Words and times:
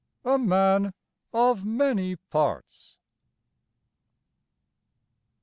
A 0.35 0.39
man 0.39 0.95
of 1.31 1.63
many 1.63 2.15
parts! 2.15 2.97